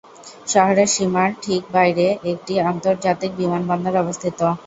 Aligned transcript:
শহরের 0.47 0.89
সীমার 0.89 1.29
ঠিক 1.41 1.61
বাইরে 1.73 2.05
একটি 2.31 2.53
আন্তর্জাতিক 2.63 3.31
বিমানবন্দর 3.39 3.93
অবস্থিত। 4.03 4.39